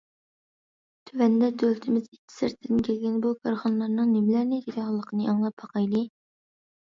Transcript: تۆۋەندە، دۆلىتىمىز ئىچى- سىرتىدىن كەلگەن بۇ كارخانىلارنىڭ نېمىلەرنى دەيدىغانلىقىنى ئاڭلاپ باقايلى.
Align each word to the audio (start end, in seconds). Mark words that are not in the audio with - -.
تۆۋەندە، 1.09 1.49
دۆلىتىمىز 1.63 2.07
ئىچى- 2.07 2.33
سىرتىدىن 2.37 2.81
كەلگەن 2.87 3.19
بۇ 3.25 3.33
كارخانىلارنىڭ 3.47 4.09
نېمىلەرنى 4.15 4.61
دەيدىغانلىقىنى 4.69 5.29
ئاڭلاپ 5.35 5.63
باقايلى. 5.65 6.01